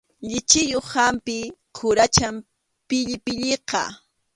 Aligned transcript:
Lichiyuq 0.29 0.87
hampi 0.95 1.37
quracham 1.75 2.35
pillipilliqa. 2.87 3.81